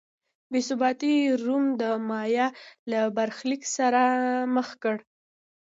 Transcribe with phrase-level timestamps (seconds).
[0.51, 1.15] بې ثباتۍ
[1.45, 2.47] روم د مایا
[2.91, 4.01] له برخلیک سره
[4.55, 4.95] مخ کړ.